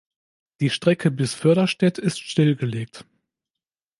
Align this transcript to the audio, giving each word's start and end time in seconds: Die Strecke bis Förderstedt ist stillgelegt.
Die 0.61 0.71
Strecke 0.71 1.11
bis 1.11 1.35
Förderstedt 1.35 1.99
ist 1.99 2.17
stillgelegt. 2.19 3.05